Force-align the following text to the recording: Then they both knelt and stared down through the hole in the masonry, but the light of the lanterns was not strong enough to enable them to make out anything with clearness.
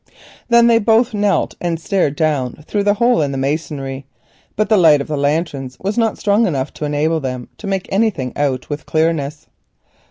Then 0.49 0.65
they 0.65 0.79
both 0.79 1.13
knelt 1.13 1.53
and 1.61 1.79
stared 1.79 2.15
down 2.15 2.63
through 2.65 2.85
the 2.85 2.95
hole 2.95 3.21
in 3.21 3.31
the 3.31 3.37
masonry, 3.37 4.07
but 4.55 4.67
the 4.67 4.75
light 4.75 4.99
of 4.99 5.05
the 5.07 5.15
lanterns 5.15 5.77
was 5.79 5.95
not 5.95 6.17
strong 6.17 6.47
enough 6.47 6.73
to 6.73 6.85
enable 6.85 7.19
them 7.19 7.49
to 7.59 7.67
make 7.67 7.87
out 7.87 7.93
anything 7.93 8.33
with 8.67 8.87
clearness. 8.87 9.45